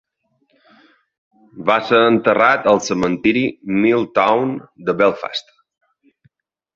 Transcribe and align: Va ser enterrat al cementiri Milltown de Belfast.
Va 1.67 1.75
ser 1.89 1.99
enterrat 2.05 2.65
al 2.71 2.81
cementiri 2.87 3.43
Milltown 3.83 4.55
de 4.89 4.97
Belfast. 5.03 5.53